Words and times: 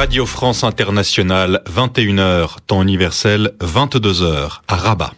Radio 0.00 0.24
France 0.24 0.64
Internationale, 0.64 1.60
21h, 1.70 2.56
temps 2.66 2.80
universel, 2.80 3.52
22h, 3.60 4.62
à 4.66 4.76
Rabat. 4.76 5.12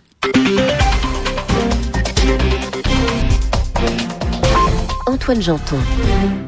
Antoine 5.12 5.42
Janton. 5.42 5.76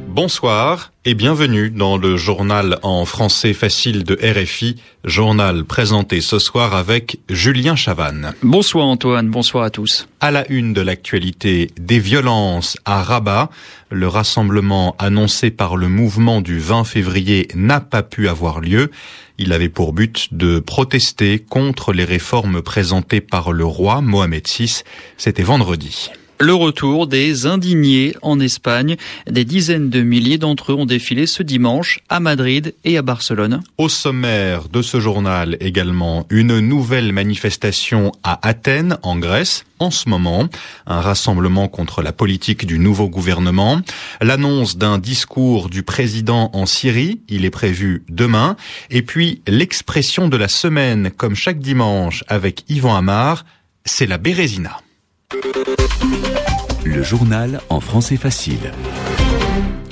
Bonsoir 0.09 0.91
et 1.05 1.13
bienvenue 1.13 1.69
dans 1.69 1.99
le 1.99 2.17
journal 2.17 2.79
en 2.83 3.05
français 3.05 3.53
facile 3.53 4.05
de 4.05 4.19
RFI, 4.23 4.77
journal 5.05 5.65
présenté 5.65 6.23
ce 6.23 6.39
soir 6.39 6.75
avec 6.75 7.19
Julien 7.29 7.77
Chavannes. 7.77 8.33
Bonsoir 8.43 8.87
Antoine, 8.87 9.29
bonsoir 9.29 9.65
à 9.65 9.71
tous. 9.71 10.09
À 10.21 10.31
la 10.31 10.51
une 10.51 10.73
de 10.73 10.81
l'actualité, 10.81 11.73
des 11.79 11.99
violences 11.99 12.79
à 12.87 13.03
Rabat, 13.03 13.51
le 13.91 14.09
rassemblement 14.09 14.97
annoncé 14.99 15.51
par 15.51 15.77
le 15.77 15.89
mouvement 15.91 16.41
du 16.41 16.59
20 16.59 16.85
février 16.85 17.49
n'a 17.55 17.81
pas 17.81 18.03
pu 18.03 18.29
avoir 18.29 18.61
lieu. 18.61 18.91
Il 19.37 19.53
avait 19.53 19.69
pour 19.69 19.93
but 19.93 20.33
de 20.33 20.59
protester 20.59 21.39
contre 21.39 21.93
les 21.93 22.05
réformes 22.05 22.63
présentées 22.63 23.21
par 23.21 23.53
le 23.53 23.67
roi 23.67 24.01
Mohamed 24.01 24.49
VI. 24.49 24.85
C'était 25.19 25.43
vendredi. 25.43 26.09
Le 26.41 26.53
retour 26.53 27.07
des 27.07 27.47
indignés 27.47 28.17
en 28.21 28.41
Espagne. 28.41 28.97
Des 29.31 29.45
dizaines 29.45 29.89
de 29.89 30.03
milliers 30.03 30.37
d'entre 30.37 30.73
eux 30.73 30.75
ont 30.75 30.85
défilé 30.85 31.27
ce 31.27 31.45
dimanche 31.45 32.01
à 32.09 32.19
Madrid 32.19 32.75
et 32.85 32.99
à 32.99 33.03
Barcelone. 33.03 33.63
Au 33.79 33.89
sommaire 33.89 34.69
de 34.69 34.83
ce 34.83 34.99
journal 34.99 35.57
également, 35.61 36.27
une 36.31 36.59
nouvelle 36.59 37.13
manifestation 37.13 38.11
à 38.25 38.47
Athènes, 38.47 38.99
en 39.03 39.17
Grèce, 39.17 39.65
en 39.79 39.93
ce 39.93 40.09
moment. 40.09 40.49
Un 40.87 41.01
rassemblement 41.01 41.69
contre 41.69 42.03
la 42.03 42.13
politique 42.13 42.67
du 42.67 42.81
nouveau 42.81 43.09
gouvernement. 43.09 43.81
L'annonce 44.21 44.77
d'un 44.77 44.99
discours 44.99 45.71
du 45.71 45.85
président 45.85 46.51
en 46.53 46.67
Syrie, 46.67 47.21
il 47.29 47.45
est 47.45 47.51
prévu 47.51 48.03
demain. 48.09 48.57
Et 48.91 49.03
puis 49.03 49.41
l'expression 49.47 50.27
de 50.29 50.37
la 50.37 50.49
semaine, 50.49 51.13
comme 51.17 51.37
chaque 51.37 51.61
dimanche 51.61 52.25
avec 52.27 52.65
Yvan 52.69 52.97
Amar, 52.97 53.45
c'est 53.85 54.07
la 54.07 54.19
Bérésina. 54.19 54.84
Le 56.85 57.03
journal 57.03 57.61
en 57.69 57.81
français 57.81 58.17
facile. 58.17 58.73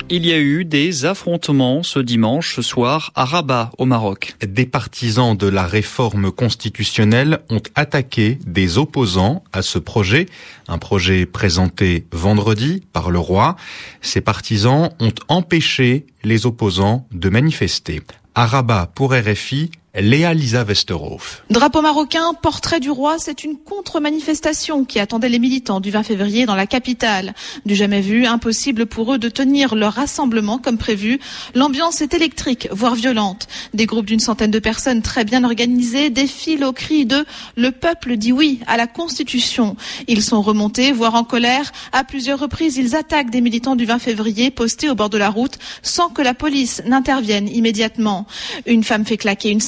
Il 0.09 0.25
y 0.25 0.31
a 0.31 0.37
eu 0.37 0.63
des 0.63 1.05
affrontements 1.05 1.81
ce 1.81 1.99
dimanche 1.99 2.59
soir 2.59 3.11
à 3.15 3.25
Rabat, 3.25 3.71
au 3.77 3.85
Maroc. 3.85 4.35
Des 4.45 4.65
partisans 4.65 5.35
de 5.35 5.47
la 5.47 5.65
réforme 5.65 6.31
constitutionnelle 6.31 7.39
ont 7.49 7.63
attaqué 7.75 8.37
des 8.45 8.77
opposants 8.77 9.43
à 9.51 9.61
ce 9.61 9.79
projet, 9.79 10.27
un 10.67 10.77
projet 10.77 11.25
présenté 11.25 12.05
vendredi 12.11 12.83
par 12.93 13.09
le 13.09 13.19
roi. 13.19 13.55
Ces 14.01 14.21
partisans 14.21 14.91
ont 14.99 15.15
empêché 15.29 16.05
les 16.23 16.45
opposants 16.45 17.07
de 17.11 17.29
manifester. 17.29 18.01
À 18.35 18.45
Rabat, 18.45 18.91
pour 18.93 19.13
RFI, 19.13 19.71
Léa 19.95 20.33
Lisa 20.33 20.63
Westerhof. 20.63 21.43
Drapeau 21.51 21.83
marocain, 21.83 22.33
portrait 22.41 22.79
du 22.79 22.89
roi, 22.89 23.17
c'est 23.19 23.43
une 23.43 23.57
contre-manifestation 23.57 24.85
qui 24.85 24.97
attendait 24.99 25.29
les 25.29 25.37
militants 25.37 25.79
du 25.79 25.91
20 25.91 26.01
février 26.01 26.47
dans 26.47 26.55
la 26.55 26.65
capitale. 26.65 27.35
Du 27.67 27.75
jamais 27.75 28.01
vu, 28.01 28.25
impossible 28.25 28.87
pour 28.87 29.13
eux 29.13 29.19
de 29.19 29.29
tenir 29.29 29.75
leur 29.75 29.93
rassemblement 29.93 30.57
comme 30.57 30.79
prévu. 30.79 31.19
L'ambiance 31.53 32.01
est 32.01 32.15
électrique, 32.15 32.67
voire 32.71 32.95
violente. 32.95 33.47
Des 33.75 33.85
groupes 33.85 34.07
d'une 34.07 34.19
centaine 34.19 34.49
de 34.49 34.57
personnes 34.57 35.03
très 35.03 35.25
bien 35.25 35.43
organisés 35.43 36.09
défilent 36.09 36.65
au 36.65 36.73
cri 36.73 37.05
de 37.05 37.23
Le 37.55 37.69
peuple 37.69 38.17
dit 38.17 38.31
oui 38.31 38.61
à 38.65 38.77
la 38.77 38.87
Constitution. 38.87 39.75
Ils 40.07 40.23
sont 40.23 40.41
remontés, 40.41 40.91
voire 40.91 41.13
en 41.13 41.23
colère. 41.23 41.71
À 41.91 42.03
plusieurs 42.03 42.39
reprises, 42.39 42.77
ils 42.77 42.95
attaquent 42.95 43.29
des 43.29 43.41
militants 43.41 43.75
du 43.75 43.85
20 43.85 43.99
février 43.99 44.49
postés 44.49 44.89
au 44.89 44.95
bord 44.95 45.11
de 45.11 45.19
la 45.19 45.29
route 45.29 45.59
sans 45.83 46.09
que 46.09 46.23
la 46.23 46.33
police 46.33 46.81
n'intervienne 46.87 47.47
immédiatement. 47.47 48.25
Une 48.65 48.83
femme 48.83 49.05
fait 49.05 49.17
claquer 49.17 49.51
une 49.51 49.61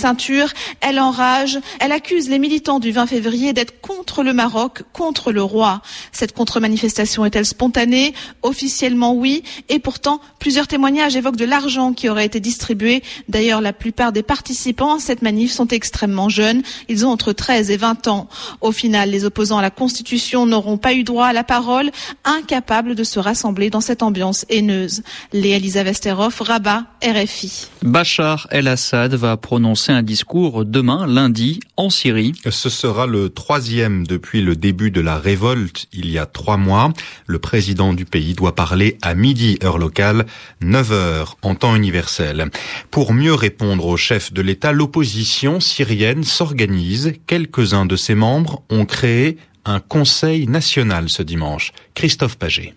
elle 0.82 1.00
enrage, 1.00 1.60
elle 1.80 1.92
accuse 1.92 2.30
les 2.30 2.40
militants 2.40 2.80
du 2.80 2.92
20 2.92 3.08
février 3.08 3.54
d'être 3.54 3.82
contre 3.82 4.24
le 4.24 4.34
Maroc, 4.34 4.84
contre 4.94 5.32
le 5.32 5.42
roi. 5.42 5.82
Cette 6.12 6.34
contre-manifestation 6.34 7.26
est-elle 7.26 7.46
spontanée? 7.46 8.14
Officiellement 8.42 9.14
oui, 9.14 9.44
et 9.70 9.80
pourtant 9.80 10.20
plusieurs 10.40 10.68
témoignages 10.68 11.16
évoquent 11.16 11.36
de 11.36 11.46
l'argent 11.46 11.94
qui 11.94 12.10
aurait 12.10 12.26
été 12.26 12.40
distribué. 12.40 13.04
D'ailleurs, 13.30 13.62
la 13.62 13.74
plupart 13.74 14.12
des 14.12 14.24
participants 14.24 14.96
à 14.96 15.00
cette 15.00 15.22
manif 15.22 15.52
sont 15.52 15.68
extrêmement 15.68 16.30
jeunes, 16.30 16.62
ils 16.90 17.06
ont 17.06 17.10
entre 17.10 17.34
13 17.34 17.72
et 17.72 17.78
20 17.78 18.08
ans. 18.08 18.28
Au 18.62 18.72
final, 18.72 19.10
les 19.10 19.26
opposants 19.26 19.58
à 19.58 19.62
la 19.62 19.72
Constitution 19.72 20.46
n'auront 20.46 20.78
pas 20.78 20.94
eu 20.94 21.04
droit 21.04 21.28
à 21.28 21.34
la 21.34 21.44
parole, 21.44 21.92
incapables 22.24 22.96
de 22.96 23.04
se 23.04 23.20
rassembler 23.20 23.70
dans 23.70 23.82
cette 23.82 24.04
ambiance 24.04 24.46
haineuse. 24.50 25.04
Léa 25.34 25.58
Elisa 25.58 25.84
Vesterov, 25.84 26.36
Rabat, 26.40 26.84
RFI. 27.04 27.68
Bachar 27.82 28.48
el-Assad 28.52 29.14
va 29.14 29.38
prononcer 29.38 29.92
un 29.92 30.02
discours 30.06 30.64
demain, 30.64 31.06
lundi, 31.08 31.60
en 31.76 31.90
Syrie. 31.90 32.32
Ce 32.50 32.70
sera 32.70 33.08
le 33.08 33.30
troisième 33.30 34.08
depuis 34.08 34.42
le 34.42 34.56
début 34.56 34.92
de 34.92 35.02
la 35.02 35.18
révolte 35.18 35.88
il 35.92 36.10
y 36.10 36.18
a 36.18 36.26
trois 36.26 36.58
mois. 36.58 36.94
Le 37.28 37.40
président 37.40 37.94
du 37.94 38.06
pays 38.06 38.34
doit 38.34 38.56
parler 38.56 38.98
à 39.02 39.16
midi 39.16 39.58
heure 39.64 39.78
locale, 39.78 40.26
9 40.62 40.92
heures 40.92 41.38
en 41.42 41.56
temps 41.56 41.76
universel. 41.76 42.50
Pour 42.92 43.14
mieux 43.14 43.34
répondre 43.34 43.86
au 43.88 43.98
chef 43.98 44.32
de 44.32 44.42
l'État, 44.42 44.72
l'opposition 44.72 45.60
syrienne 45.60 46.24
s'organise. 46.24 47.14
Quelques-uns 47.28 47.86
de 47.86 47.96
ses 47.96 48.16
membres 48.16 48.64
ont 48.70 48.86
créé 48.86 49.38
un 49.66 49.80
conseil 49.80 50.48
national 50.48 51.10
ce 51.10 51.24
dimanche. 51.24 51.74
Christophe 51.96 52.38
Paget. 52.38 52.74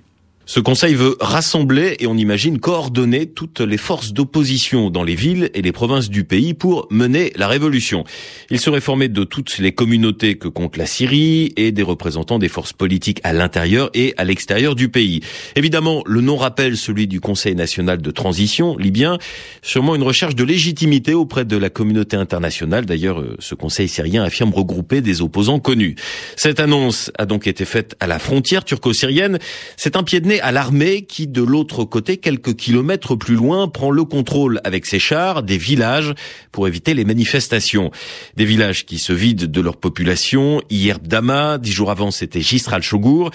Ce 0.48 0.60
conseil 0.60 0.94
veut 0.94 1.14
rassembler 1.20 1.96
et 2.00 2.06
on 2.06 2.16
imagine 2.16 2.58
coordonner 2.58 3.26
toutes 3.26 3.60
les 3.60 3.76
forces 3.76 4.14
d'opposition 4.14 4.88
dans 4.88 5.04
les 5.04 5.14
villes 5.14 5.50
et 5.52 5.60
les 5.60 5.72
provinces 5.72 6.08
du 6.08 6.24
pays 6.24 6.54
pour 6.54 6.88
mener 6.90 7.34
la 7.36 7.48
révolution. 7.48 8.04
Il 8.48 8.58
serait 8.58 8.80
formé 8.80 9.08
de 9.08 9.24
toutes 9.24 9.58
les 9.58 9.72
communautés 9.72 10.38
que 10.38 10.48
compte 10.48 10.78
la 10.78 10.86
Syrie 10.86 11.52
et 11.58 11.70
des 11.70 11.82
représentants 11.82 12.38
des 12.38 12.48
forces 12.48 12.72
politiques 12.72 13.20
à 13.24 13.34
l'intérieur 13.34 13.90
et 13.92 14.14
à 14.16 14.24
l'extérieur 14.24 14.74
du 14.74 14.88
pays. 14.88 15.20
Évidemment, 15.54 16.02
le 16.06 16.22
nom 16.22 16.38
rappelle 16.38 16.78
celui 16.78 17.06
du 17.06 17.20
Conseil 17.20 17.54
national 17.54 18.00
de 18.00 18.10
transition 18.10 18.74
libyen, 18.78 19.18
sûrement 19.60 19.96
une 19.96 20.02
recherche 20.02 20.34
de 20.34 20.44
légitimité 20.44 21.12
auprès 21.12 21.44
de 21.44 21.58
la 21.58 21.68
communauté 21.68 22.16
internationale. 22.16 22.86
D'ailleurs, 22.86 23.20
euh, 23.20 23.36
ce 23.38 23.54
Conseil 23.54 23.86
syrien 23.86 24.24
affirme 24.24 24.54
regrouper 24.54 25.02
des 25.02 25.20
opposants 25.20 25.60
connus. 25.60 25.96
Cette 26.36 26.58
annonce 26.58 27.12
a 27.18 27.26
donc 27.26 27.46
été 27.46 27.66
faite 27.66 27.96
à 28.00 28.06
la 28.06 28.18
frontière 28.18 28.64
turco-syrienne. 28.64 29.38
C'est 29.76 29.94
un 29.94 30.02
pied 30.02 30.20
de 30.20 30.28
nez 30.28 30.37
à 30.40 30.52
l'armée 30.52 31.02
qui, 31.02 31.26
de 31.26 31.42
l'autre 31.42 31.84
côté, 31.84 32.16
quelques 32.16 32.54
kilomètres 32.54 33.16
plus 33.16 33.34
loin, 33.34 33.68
prend 33.68 33.90
le 33.90 34.04
contrôle 34.04 34.60
avec 34.64 34.86
ses 34.86 34.98
chars 34.98 35.42
des 35.42 35.58
villages 35.58 36.14
pour 36.52 36.68
éviter 36.68 36.94
les 36.94 37.04
manifestations. 37.04 37.90
Des 38.36 38.44
villages 38.44 38.86
qui 38.86 38.98
se 38.98 39.12
vident 39.12 39.46
de 39.46 39.60
leur 39.60 39.76
population. 39.76 40.62
Hier, 40.70 40.98
Bdama, 40.98 41.58
dix 41.58 41.72
jours 41.72 41.90
avant, 41.90 42.10
c'était 42.10 42.40
Gisra 42.40 42.76
al-Shogour. 42.76 43.30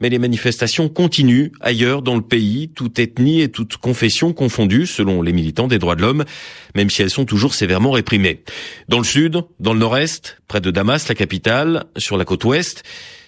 Mais 0.00 0.08
les 0.08 0.18
manifestations 0.18 0.88
continuent 0.88 1.50
ailleurs 1.60 2.02
dans 2.02 2.16
le 2.16 2.22
pays, 2.22 2.70
toute 2.74 2.98
ethnie 2.98 3.40
et 3.40 3.48
toute 3.48 3.76
confession 3.76 4.32
confondues, 4.32 4.86
selon 4.86 5.22
les 5.22 5.32
militants 5.32 5.68
des 5.68 5.78
droits 5.78 5.96
de 5.96 6.02
l'homme, 6.02 6.24
même 6.74 6.90
si 6.90 7.02
elles 7.02 7.10
sont 7.10 7.24
toujours 7.24 7.54
sévèrement 7.54 7.92
réprimées. 7.92 8.42
Dans 8.88 8.98
le 8.98 9.04
sud, 9.04 9.42
dans 9.60 9.72
le 9.72 9.78
nord-est, 9.78 10.38
près 10.48 10.60
de 10.60 10.70
Damas, 10.70 11.08
la 11.08 11.14
capitale, 11.14 11.84
sur 11.96 12.16
la 12.16 12.24
côte 12.24 12.44
ouest, 12.44 12.82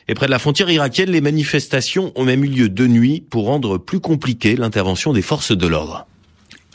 et 0.09 0.15
près 0.15 0.26
de 0.26 0.31
la 0.31 0.38
frontière 0.38 0.70
irakienne, 0.70 1.10
les 1.10 1.20
manifestations 1.20 2.12
ont 2.15 2.25
même 2.25 2.44
eu 2.44 2.48
lieu 2.48 2.69
de 2.69 2.87
nuit 2.87 3.22
pour 3.31 3.47
rendre 3.47 3.78
plus 3.78 4.00
compliquée 4.00 4.56
l'intervention 4.56 5.12
des 5.12 5.22
forces 5.22 5.56
de 5.56 5.66
l'ordre. 5.66 6.06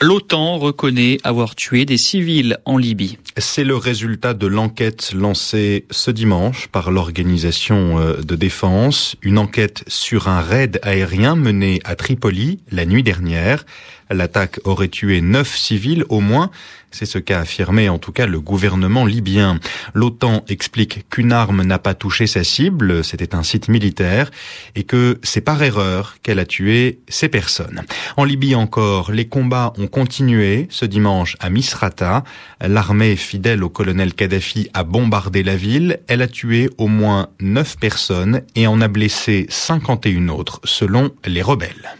L'OTAN 0.02 0.56
reconnaît 0.56 1.18
avoir 1.24 1.54
tué 1.54 1.84
des 1.84 1.98
civils 1.98 2.56
en 2.64 2.78
Libye. 2.78 3.18
C'est 3.36 3.64
le 3.64 3.76
résultat 3.76 4.32
de 4.32 4.46
l'enquête 4.46 5.12
lancée 5.12 5.84
ce 5.90 6.10
dimanche 6.10 6.68
par 6.68 6.90
l'organisation 6.90 7.98
euh, 7.98 8.16
de 8.22 8.34
défense, 8.34 9.16
une 9.20 9.36
enquête 9.36 9.84
sur 9.88 10.28
un 10.28 10.40
raid 10.40 10.80
aérien 10.82 11.36
mené 11.36 11.80
à 11.84 11.96
Tripoli 11.96 12.60
la 12.72 12.86
nuit 12.86 13.02
dernière. 13.02 13.66
L'attaque 14.10 14.60
aurait 14.64 14.88
tué 14.88 15.20
neuf 15.20 15.56
civils 15.56 16.04
au 16.08 16.20
moins. 16.20 16.50
C'est 16.90 17.06
ce 17.06 17.18
qu'a 17.18 17.40
affirmé 17.40 17.88
en 17.88 17.98
tout 17.98 18.10
cas 18.10 18.26
le 18.26 18.40
gouvernement 18.40 19.06
libyen. 19.06 19.60
L'OTAN 19.94 20.44
explique 20.48 21.08
qu'une 21.08 21.32
arme 21.32 21.62
n'a 21.62 21.78
pas 21.78 21.94
touché 21.94 22.26
sa 22.26 22.42
cible, 22.42 23.04
c'était 23.04 23.34
un 23.34 23.44
site 23.44 23.68
militaire, 23.68 24.30
et 24.74 24.82
que 24.82 25.20
c'est 25.22 25.40
par 25.40 25.62
erreur 25.62 26.16
qu'elle 26.22 26.40
a 26.40 26.44
tué 26.44 26.98
ces 27.08 27.28
personnes. 27.28 27.82
En 28.16 28.24
Libye 28.24 28.54
encore, 28.56 29.12
les 29.12 29.28
combats 29.28 29.72
ont 29.78 29.86
continué 29.86 30.66
ce 30.70 30.84
dimanche 30.84 31.36
à 31.38 31.48
Misrata. 31.48 32.24
L'armée 32.60 33.14
fidèle 33.14 33.62
au 33.62 33.68
colonel 33.68 34.14
Kadhafi 34.14 34.68
a 34.74 34.82
bombardé 34.82 35.42
la 35.42 35.56
ville. 35.56 36.00
Elle 36.08 36.22
a 36.22 36.28
tué 36.28 36.70
au 36.76 36.88
moins 36.88 37.28
neuf 37.40 37.76
personnes 37.78 38.42
et 38.56 38.66
en 38.66 38.80
a 38.80 38.88
blessé 38.88 39.46
51 39.48 40.28
autres 40.28 40.60
selon 40.64 41.12
les 41.24 41.42
rebelles. 41.42 41.94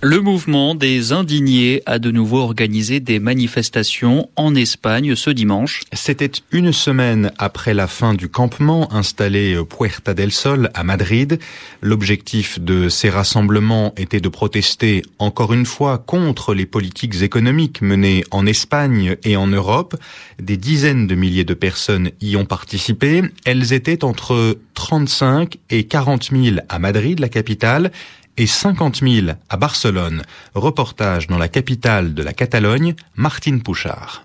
Le 0.00 0.20
mouvement 0.20 0.76
des 0.76 1.10
indignés 1.10 1.82
a 1.84 1.98
de 1.98 2.12
nouveau 2.12 2.38
organisé 2.38 3.00
des 3.00 3.18
manifestations 3.18 4.30
en 4.36 4.54
Espagne 4.54 5.16
ce 5.16 5.28
dimanche. 5.30 5.82
C'était 5.92 6.30
une 6.52 6.72
semaine 6.72 7.32
après 7.36 7.74
la 7.74 7.88
fin 7.88 8.14
du 8.14 8.28
campement 8.28 8.92
installé 8.94 9.60
Puerta 9.68 10.14
del 10.14 10.30
Sol 10.30 10.70
à 10.74 10.84
Madrid. 10.84 11.40
L'objectif 11.82 12.60
de 12.60 12.88
ces 12.88 13.10
rassemblements 13.10 13.92
était 13.96 14.20
de 14.20 14.28
protester 14.28 15.02
encore 15.18 15.52
une 15.52 15.66
fois 15.66 15.98
contre 15.98 16.54
les 16.54 16.66
politiques 16.66 17.20
économiques 17.22 17.82
menées 17.82 18.22
en 18.30 18.46
Espagne 18.46 19.16
et 19.24 19.36
en 19.36 19.48
Europe. 19.48 19.96
Des 20.40 20.56
dizaines 20.56 21.08
de 21.08 21.16
milliers 21.16 21.42
de 21.42 21.54
personnes 21.54 22.12
y 22.20 22.36
ont 22.36 22.46
participé. 22.46 23.22
Elles 23.44 23.72
étaient 23.72 24.04
entre 24.04 24.58
35 24.74 25.58
et 25.70 25.88
40 25.88 26.30
000 26.30 26.58
à 26.68 26.78
Madrid, 26.78 27.18
la 27.18 27.28
capitale, 27.28 27.90
et 28.38 28.46
50 28.46 29.00
000 29.02 29.26
à 29.48 29.56
Barcelone. 29.56 30.22
Reportage 30.54 31.26
dans 31.26 31.38
la 31.38 31.48
capitale 31.48 32.14
de 32.14 32.22
la 32.22 32.32
Catalogne, 32.32 32.94
Martine 33.16 33.62
Pouchard. 33.62 34.24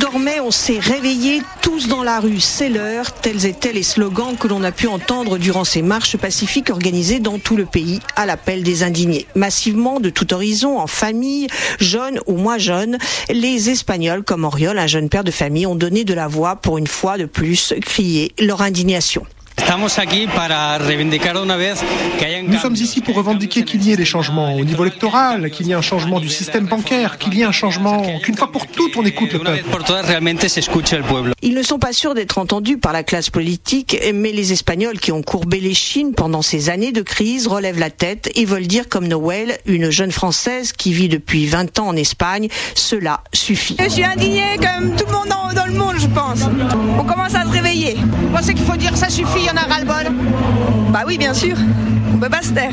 Dormait, 0.00 0.40
on 0.40 0.50
s'est 0.50 0.78
réveillés 0.78 1.42
tous 1.60 1.86
dans 1.86 2.02
la 2.02 2.20
rue, 2.20 2.40
c'est 2.40 2.70
l'heure, 2.70 3.12
tels 3.12 3.44
étaient 3.44 3.74
les 3.74 3.82
slogans 3.82 4.34
que 4.34 4.48
l'on 4.48 4.64
a 4.64 4.72
pu 4.72 4.86
entendre 4.86 5.36
durant 5.36 5.62
ces 5.62 5.82
marches 5.82 6.16
pacifiques 6.16 6.70
organisées 6.70 7.20
dans 7.20 7.38
tout 7.38 7.54
le 7.54 7.66
pays 7.66 8.00
à 8.16 8.24
l'appel 8.24 8.62
des 8.62 8.82
indignés. 8.82 9.26
Massivement, 9.34 10.00
de 10.00 10.08
tout 10.08 10.32
horizon, 10.32 10.78
en 10.78 10.86
famille, 10.86 11.48
jeunes 11.80 12.18
ou 12.26 12.38
moins 12.38 12.56
jeunes, 12.56 12.96
les 13.28 13.68
Espagnols, 13.68 14.24
comme 14.24 14.44
Oriol, 14.44 14.78
un 14.78 14.86
jeune 14.86 15.10
père 15.10 15.22
de 15.22 15.30
famille, 15.30 15.66
ont 15.66 15.76
donné 15.76 16.04
de 16.04 16.14
la 16.14 16.28
voix 16.28 16.56
pour 16.56 16.78
une 16.78 16.86
fois 16.86 17.18
de 17.18 17.26
plus 17.26 17.74
crier 17.82 18.32
leur 18.40 18.62
indignation. 18.62 19.26
Nous 22.48 22.58
sommes 22.58 22.74
ici 22.74 23.00
pour 23.00 23.14
revendiquer 23.14 23.62
qu'il 23.62 23.84
y 23.84 23.92
ait 23.92 23.96
des 23.96 24.04
changements 24.04 24.56
au 24.56 24.64
niveau 24.64 24.84
électoral, 24.84 25.48
qu'il 25.50 25.68
y 25.68 25.70
ait 25.70 25.74
un 25.74 25.80
changement 25.80 26.18
du 26.18 26.28
système 26.28 26.66
bancaire, 26.66 27.18
qu'il 27.18 27.34
y 27.34 27.42
ait 27.42 27.44
un 27.44 27.52
changement, 27.52 28.02
qu'une 28.18 28.36
fois 28.36 28.50
pour 28.50 28.66
toutes 28.66 28.96
on 28.96 29.04
écoute 29.04 29.32
le 29.32 29.38
peuple. 29.38 29.60
Ils 31.42 31.54
ne 31.54 31.62
sont 31.62 31.78
pas 31.78 31.92
sûrs 31.92 32.14
d'être 32.14 32.38
entendus 32.38 32.78
par 32.78 32.92
la 32.92 33.04
classe 33.04 33.30
politique, 33.30 33.96
mais 34.12 34.32
les 34.32 34.52
Espagnols 34.52 34.98
qui 34.98 35.12
ont 35.12 35.22
courbé 35.22 35.60
les 35.60 35.74
chines 35.74 36.14
pendant 36.14 36.42
ces 36.42 36.68
années 36.68 36.92
de 36.92 37.02
crise 37.02 37.46
relèvent 37.46 37.78
la 37.78 37.90
tête 37.90 38.28
et 38.34 38.44
veulent 38.44 38.66
dire 38.66 38.88
comme 38.88 39.06
Noël, 39.06 39.58
une 39.66 39.90
jeune 39.90 40.10
Française 40.10 40.72
qui 40.72 40.92
vit 40.92 41.08
depuis 41.08 41.46
20 41.46 41.78
ans 41.78 41.88
en 41.88 41.96
Espagne, 41.96 42.48
cela 42.74 43.20
suffit. 43.32 43.76
Je 43.78 43.88
suis 43.88 44.04
indignée 44.04 44.56
comme 44.56 44.96
tout 44.96 45.06
le 45.06 45.12
monde 45.12 45.28
dans, 45.54 45.66
le 45.66 45.72
monde, 45.72 45.94
je 45.98 46.06
pense. 46.08 46.40
On 46.98 47.04
commence 47.04 47.34
à 47.34 47.44
se 47.44 47.50
réveiller. 47.50 47.96
Vous 47.96 48.36
pensez 48.36 48.54
qu'il 48.54 48.64
faut 48.64 48.76
dire 48.76 48.96
ça 48.96 49.08
suffit, 49.08 49.40
il 49.40 49.46
y 49.46 49.50
en 49.50 49.56
a 49.56 49.59
ras-le-bol 49.68 50.12
Bah 50.90 51.04
oui, 51.06 51.18
bien 51.18 51.34
sûr. 51.34 51.56
On 52.12 52.18
peut 52.18 52.28
pas 52.28 52.42
se 52.42 52.52
taire. 52.52 52.72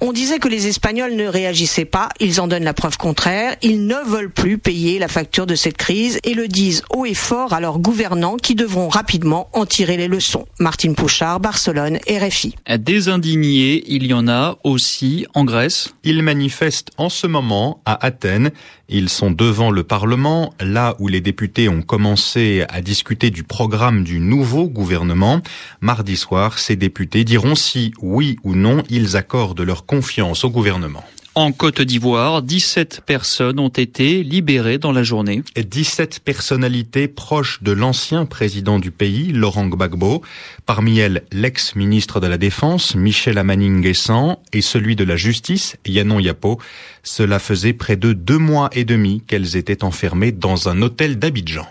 On 0.00 0.12
disait 0.12 0.38
que 0.38 0.46
les 0.46 0.68
Espagnols 0.68 1.16
ne 1.16 1.26
réagissaient 1.26 1.84
pas, 1.84 2.08
ils 2.20 2.40
en 2.40 2.46
donnent 2.46 2.62
la 2.62 2.72
preuve 2.72 2.96
contraire, 2.96 3.56
ils 3.62 3.84
ne 3.84 3.96
veulent 4.06 4.30
plus 4.30 4.56
payer 4.56 5.00
la 5.00 5.08
facture 5.08 5.44
de 5.44 5.56
cette 5.56 5.76
crise 5.76 6.20
et 6.22 6.34
le 6.34 6.46
disent 6.46 6.84
haut 6.94 7.04
et 7.04 7.14
fort 7.14 7.52
à 7.52 7.58
leurs 7.58 7.80
gouvernants 7.80 8.36
qui 8.36 8.54
devront 8.54 8.88
rapidement 8.88 9.48
en 9.54 9.66
tirer 9.66 9.96
les 9.96 10.06
leçons. 10.06 10.46
Martine 10.60 10.94
Pouchard, 10.94 11.40
Barcelone, 11.40 11.98
RFI. 12.08 12.54
Des 12.78 13.08
indignés, 13.08 13.82
il 13.88 14.06
y 14.06 14.14
en 14.14 14.28
a 14.28 14.58
aussi 14.62 15.26
en 15.34 15.44
Grèce. 15.44 15.94
Ils 16.04 16.22
manifestent 16.22 16.92
en 16.96 17.08
ce 17.08 17.26
moment 17.26 17.82
à 17.84 18.06
Athènes. 18.06 18.52
Ils 18.90 19.10
sont 19.10 19.30
devant 19.30 19.70
le 19.70 19.82
Parlement, 19.82 20.54
là 20.60 20.94
où 20.98 21.08
les 21.08 21.20
députés 21.20 21.68
ont 21.68 21.82
commencé 21.82 22.64
à 22.70 22.80
discuter 22.80 23.30
du 23.30 23.42
programme 23.42 24.02
du 24.02 24.18
nouveau 24.18 24.66
gouvernement. 24.68 25.42
Mardi 25.82 26.07
soir, 26.16 26.58
ces 26.58 26.76
députés 26.76 27.24
diront 27.24 27.54
si, 27.54 27.92
oui 28.00 28.36
ou 28.42 28.54
non, 28.54 28.82
ils 28.90 29.16
accordent 29.16 29.60
leur 29.60 29.86
confiance 29.86 30.44
au 30.44 30.50
gouvernement. 30.50 31.04
En 31.38 31.52
Côte 31.52 31.80
d'Ivoire, 31.80 32.42
17 32.42 33.02
personnes 33.06 33.60
ont 33.60 33.68
été 33.68 34.24
libérées 34.24 34.78
dans 34.78 34.90
la 34.90 35.04
journée. 35.04 35.44
17 35.54 36.18
personnalités 36.24 37.06
proches 37.06 37.62
de 37.62 37.70
l'ancien 37.70 38.26
président 38.26 38.80
du 38.80 38.90
pays, 38.90 39.30
Laurent 39.30 39.68
Gbagbo. 39.68 40.22
Parmi 40.66 40.98
elles, 40.98 41.22
l'ex-ministre 41.30 42.18
de 42.18 42.26
la 42.26 42.38
Défense, 42.38 42.96
Michel 42.96 43.38
Amaning-Guessant, 43.38 44.42
et 44.52 44.62
celui 44.62 44.96
de 44.96 45.04
la 45.04 45.14
Justice, 45.14 45.76
Yanon 45.86 46.18
Yapo. 46.18 46.58
Cela 47.04 47.38
faisait 47.38 47.72
près 47.72 47.94
de 47.94 48.12
deux 48.12 48.38
mois 48.38 48.68
et 48.72 48.84
demi 48.84 49.22
qu'elles 49.24 49.56
étaient 49.56 49.84
enfermées 49.84 50.32
dans 50.32 50.68
un 50.68 50.82
hôtel 50.82 51.20
d'Abidjan. 51.20 51.68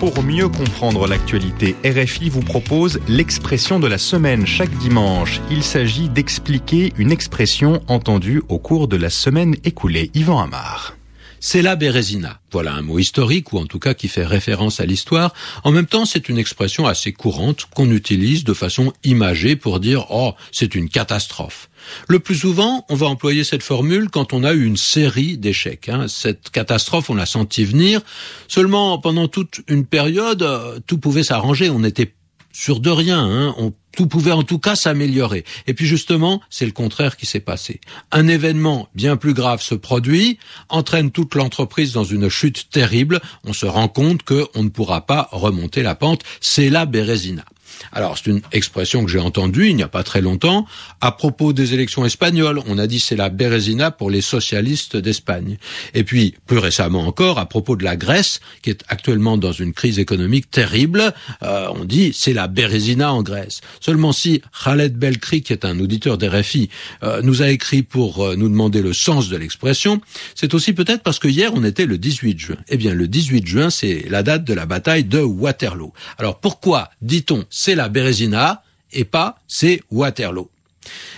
Pour 0.00 0.22
mieux 0.22 0.48
comprendre 0.48 1.06
l'actualité, 1.06 1.76
RFI 1.84 2.30
vous 2.30 2.40
propose 2.40 3.00
l'expression 3.06 3.78
de 3.78 3.86
la 3.86 3.98
semaine 3.98 4.46
chaque 4.46 4.74
dimanche. 4.78 5.42
Il 5.50 5.62
s'agit 5.62 6.08
d'expliquer 6.08 6.94
une 6.96 7.12
expression 7.12 7.82
entendue 7.86 8.42
au 8.48 8.58
cours 8.58 8.88
de 8.88 8.96
la 8.96 9.10
semaine 9.10 9.56
écoulée. 9.62 10.10
Yvan 10.14 10.40
Amar 10.40 10.96
c'est 11.40 11.62
la 11.62 11.74
Bérésina. 11.74 12.38
Voilà 12.52 12.74
un 12.74 12.82
mot 12.82 12.98
historique, 12.98 13.52
ou 13.52 13.58
en 13.58 13.66
tout 13.66 13.78
cas 13.78 13.94
qui 13.94 14.08
fait 14.08 14.24
référence 14.26 14.78
à 14.78 14.86
l'histoire. 14.86 15.32
En 15.64 15.72
même 15.72 15.86
temps, 15.86 16.04
c'est 16.04 16.28
une 16.28 16.38
expression 16.38 16.86
assez 16.86 17.12
courante 17.12 17.66
qu'on 17.74 17.90
utilise 17.90 18.44
de 18.44 18.52
façon 18.52 18.92
imagée 19.04 19.56
pour 19.56 19.80
dire 19.80 20.06
«oh, 20.10 20.34
c'est 20.52 20.74
une 20.74 20.88
catastrophe». 20.88 21.70
Le 22.08 22.18
plus 22.20 22.36
souvent, 22.36 22.84
on 22.90 22.94
va 22.94 23.06
employer 23.06 23.42
cette 23.42 23.62
formule 23.62 24.10
quand 24.10 24.32
on 24.32 24.44
a 24.44 24.52
eu 24.52 24.64
une 24.64 24.76
série 24.76 25.38
d'échecs. 25.38 25.88
Hein. 25.88 26.06
Cette 26.08 26.50
catastrophe, 26.50 27.08
on 27.08 27.14
l'a 27.14 27.26
senti 27.26 27.64
venir. 27.64 28.02
Seulement, 28.48 28.98
pendant 28.98 29.28
toute 29.28 29.62
une 29.66 29.86
période, 29.86 30.42
euh, 30.42 30.78
tout 30.86 30.98
pouvait 30.98 31.24
s'arranger. 31.24 31.70
On 31.70 31.82
était 31.82 32.12
sûr 32.52 32.80
de 32.80 32.90
rien. 32.90 33.18
Hein. 33.18 33.54
On, 33.58 33.72
tout 33.92 34.06
pouvait 34.06 34.32
en 34.32 34.42
tout 34.42 34.58
cas 34.58 34.76
s'améliorer. 34.76 35.44
Et 35.66 35.74
puis 35.74 35.86
justement, 35.86 36.40
c'est 36.50 36.66
le 36.66 36.72
contraire 36.72 37.16
qui 37.16 37.26
s'est 37.26 37.40
passé. 37.40 37.80
Un 38.12 38.28
événement 38.28 38.88
bien 38.94 39.16
plus 39.16 39.34
grave 39.34 39.62
se 39.62 39.74
produit, 39.74 40.38
entraîne 40.68 41.10
toute 41.10 41.34
l'entreprise 41.34 41.92
dans 41.92 42.04
une 42.04 42.28
chute 42.28 42.70
terrible. 42.70 43.20
On 43.44 43.52
se 43.52 43.66
rend 43.66 43.88
compte 43.88 44.22
qu'on 44.22 44.62
ne 44.62 44.68
pourra 44.68 45.06
pas 45.06 45.28
remonter 45.32 45.82
la 45.82 45.94
pente. 45.94 46.22
C'est 46.40 46.70
la 46.70 46.86
Bérésina. 46.86 47.44
Alors, 47.92 48.18
c'est 48.18 48.30
une 48.30 48.42
expression 48.52 49.04
que 49.04 49.10
j'ai 49.10 49.18
entendue 49.18 49.68
il 49.68 49.76
n'y 49.76 49.82
a 49.82 49.88
pas 49.88 50.02
très 50.02 50.20
longtemps 50.20 50.66
à 51.00 51.12
propos 51.12 51.52
des 51.52 51.74
élections 51.74 52.04
espagnoles. 52.04 52.60
On 52.66 52.78
a 52.78 52.86
dit 52.86 53.00
c'est 53.00 53.16
la 53.16 53.28
Bérésina 53.28 53.90
pour 53.90 54.10
les 54.10 54.20
socialistes 54.20 54.96
d'Espagne. 54.96 55.58
Et 55.94 56.04
puis, 56.04 56.34
plus 56.46 56.58
récemment 56.58 57.06
encore, 57.06 57.38
à 57.38 57.46
propos 57.46 57.76
de 57.76 57.84
la 57.84 57.96
Grèce, 57.96 58.40
qui 58.62 58.70
est 58.70 58.84
actuellement 58.88 59.36
dans 59.36 59.52
une 59.52 59.72
crise 59.72 59.98
économique 59.98 60.50
terrible, 60.50 61.12
euh, 61.42 61.68
on 61.74 61.84
dit 61.84 62.12
c'est 62.14 62.32
la 62.32 62.48
Bérésina 62.48 63.12
en 63.12 63.22
Grèce. 63.22 63.60
Seulement 63.80 64.12
si 64.12 64.42
Khaled 64.64 64.96
Belkri, 64.96 65.42
qui 65.42 65.52
est 65.52 65.64
un 65.64 65.78
auditeur 65.80 66.18
d'RFI, 66.18 66.68
euh, 67.02 67.22
nous 67.22 67.42
a 67.42 67.50
écrit 67.50 67.82
pour 67.82 68.24
euh, 68.24 68.36
nous 68.36 68.48
demander 68.48 68.82
le 68.82 68.92
sens 68.92 69.28
de 69.28 69.36
l'expression, 69.36 70.00
c'est 70.34 70.54
aussi 70.54 70.72
peut-être 70.72 71.02
parce 71.02 71.18
que 71.18 71.28
hier 71.28 71.52
on 71.54 71.64
était 71.64 71.86
le 71.86 71.98
18 71.98 72.38
juin. 72.38 72.56
Eh 72.68 72.76
bien, 72.76 72.94
le 72.94 73.08
18 73.08 73.46
juin, 73.46 73.70
c'est 73.70 74.06
la 74.08 74.22
date 74.22 74.44
de 74.44 74.54
la 74.54 74.66
bataille 74.66 75.04
de 75.04 75.20
Waterloo. 75.20 75.92
Alors 76.18 76.40
pourquoi 76.40 76.90
dit-on 77.02 77.44
la 77.74 77.88
Bérésina 77.88 78.62
et 78.92 79.04
pas 79.04 79.38
c'est 79.46 79.82
Waterloo. 79.90 80.50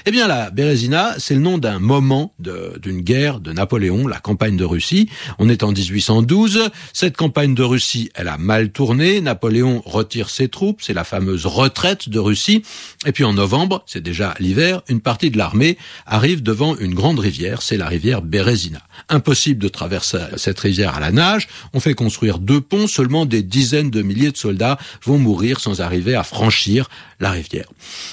Eh 0.07 0.11
bien, 0.11 0.27
la 0.27 0.51
Bérésina, 0.51 1.15
c'est 1.19 1.35
le 1.35 1.41
nom 1.41 1.59
d'un 1.59 1.79
moment 1.79 2.35
d'une 2.39 3.01
guerre 3.01 3.41
de 3.41 3.53
Napoléon, 3.53 4.09
la 4.09 4.19
campagne 4.19 4.57
de 4.57 4.65
Russie. 4.65 5.09
On 5.39 5.49
est 5.49 5.63
en 5.63 5.73
1812. 5.73 6.71
Cette 6.93 7.17
campagne 7.17 7.55
de 7.55 7.63
Russie, 7.63 8.11
elle 8.15 8.29
a 8.29 8.37
mal 8.37 8.71
tourné. 8.71 9.21
Napoléon 9.21 9.83
retire 9.85 10.29
ses 10.29 10.49
troupes. 10.49 10.81
C'est 10.83 10.93
la 10.93 11.05
fameuse 11.05 11.47
retraite 11.47 12.09
de 12.09 12.19
Russie. 12.19 12.63
Et 13.07 13.13
puis 13.13 13.25
en 13.25 13.33
novembre, 13.33 13.85
c'est 13.87 14.03
déjà 14.03 14.35
l'hiver, 14.41 14.83
une 14.89 15.01
partie 15.01 15.31
de 15.31 15.39
l'armée 15.39 15.79
arrive 16.07 16.43
devant 16.43 16.77
une 16.77 16.95
grande 16.95 17.21
rivière. 17.21 17.63
C'est 17.63 17.77
la 17.77 17.87
rivière 17.87 18.23
Bérésina. 18.23 18.81
Impossible 19.09 19.63
de 19.63 19.69
traverser 19.69 20.19
cette 20.37 20.59
rivière 20.59 20.97
à 20.97 21.01
la 21.01 21.13
nage. 21.13 21.49
On 21.75 21.81
fait 21.81 21.95
construire 21.95 22.39
deux 22.39 22.61
ponts. 22.61 22.87
Seulement 22.87 23.25
des 23.25 23.43
dizaines 23.43 23.91
de 23.91 24.03
milliers 24.03 24.33
de 24.33 24.37
soldats 24.37 24.79
vont 25.05 25.19
mourir 25.19 25.61
sans 25.61 25.81
arriver 25.81 26.15
à 26.15 26.25
franchir 26.25 26.89
la 27.21 27.31
rivière. 27.31 27.67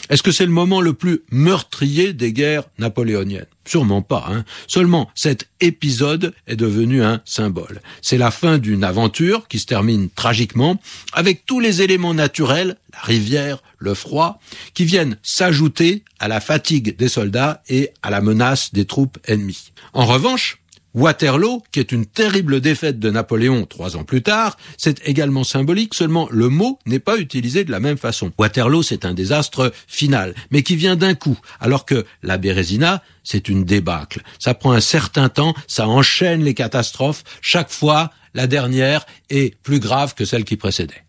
Est-ce 0.10 0.24
que 0.24 0.32
c'est 0.32 0.46
le 0.46 0.52
moment 0.52 0.82
le 0.82 0.94
plus 0.94 1.22
meurtrier 1.50 2.14
des 2.14 2.32
guerres 2.32 2.66
napoléoniennes 2.78 3.48
Sûrement 3.66 4.04
pas. 4.04 4.26
Hein. 4.30 4.46
Seulement, 4.68 5.10
cet 5.16 5.48
épisode 5.62 6.34
est 6.48 6.56
devenu 6.56 7.04
un 7.04 7.22
symbole. 7.26 7.82
C'est 8.02 8.18
la 8.20 8.30
fin 8.30 8.60
d'une 8.60 8.84
aventure 8.84 9.48
qui 9.48 9.58
se 9.58 9.66
termine 9.66 10.10
tragiquement, 10.10 10.80
avec 11.14 11.46
tous 11.48 11.60
les 11.60 11.82
éléments 11.82 12.14
naturels, 12.14 12.78
la 12.94 13.02
rivière, 13.02 13.64
le 13.80 13.96
froid, 13.96 14.40
qui 14.76 14.86
viennent 14.86 15.18
s'ajouter 15.24 16.04
à 16.20 16.28
la 16.28 16.40
fatigue 16.40 16.96
des 16.98 17.10
soldats 17.10 17.64
et 17.68 17.90
à 18.04 18.12
la 18.12 18.22
menace 18.22 18.74
des 18.74 18.86
troupes 18.86 19.18
ennemies. 19.26 19.72
En 19.94 20.06
revanche, 20.06 20.60
Waterloo, 20.94 21.62
qui 21.72 21.80
est 21.80 21.92
une 21.92 22.06
terrible 22.06 22.62
défaite 22.62 23.00
de 23.00 23.10
Napoléon 23.10 23.66
trois 23.66 23.96
ans 23.96 24.04
plus 24.04 24.22
tard, 24.22 24.58
c'est 24.78 25.08
également 25.08 25.44
symbolique, 25.44 25.94
seulement 25.94 26.28
le 26.32 26.50
mot 26.50 26.80
n'est 26.86 27.00
pas 27.00 27.18
utilisé 27.18 27.64
de 27.64 27.72
la 27.72 27.80
même 27.80 27.98
façon. 27.98 28.32
Waterloo, 28.38 28.84
c'est 28.84 29.06
un 29.06 29.14
désastre 29.14 29.72
final, 29.88 30.34
mais 30.52 30.64
qui 30.64 30.76
vient 30.76 30.96
d'un 30.96 31.16
coup, 31.16 31.38
alors 31.60 31.86
que 31.86 32.06
la 32.24 32.38
Bérésina, 32.38 33.04
c'est 33.24 33.50
une 33.50 33.64
débâcle. 33.64 34.22
Ça 34.40 34.54
prend 34.54 34.72
un 34.72 34.82
certain 34.82 35.30
temps, 35.30 35.54
ça 35.68 35.88
enchaîne 35.88 36.44
les 36.44 36.54
catastrophes, 36.54 37.24
chaque 37.42 37.72
fois, 37.72 38.12
la 38.34 38.48
dernière 38.48 39.06
est 39.30 39.56
plus 39.62 39.80
grave 39.80 40.14
que 40.16 40.26
celle 40.26 40.44
qui 40.44 40.58
précédait. 40.58 41.04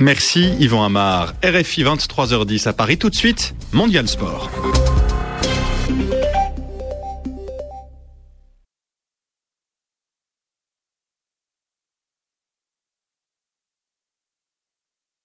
Merci 0.00 0.52
Yvan 0.60 0.84
Amar. 0.84 1.34
RFI 1.42 1.82
23h10 1.82 2.68
à 2.68 2.72
Paris 2.72 2.98
tout 2.98 3.10
de 3.10 3.16
suite, 3.16 3.54
Mondial 3.72 4.06
Sport. 4.06 4.50